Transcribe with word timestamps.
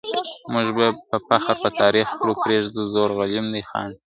موږ 0.53 0.67
به 0.77 0.87
فخر 1.27 1.55
په 1.63 1.69
تاریخ 1.81 2.07
کړو 2.19 2.33
پرېږده 2.43 2.81
زوړ 2.93 3.09
غلیم 3.19 3.45
دي 3.53 3.61
خاندي!. 3.69 3.97